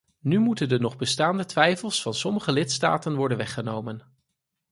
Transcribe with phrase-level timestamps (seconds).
[0.19, 4.03] Nu moeten de nog bestaande twijfels van sommige lidstaten worden weggenomen.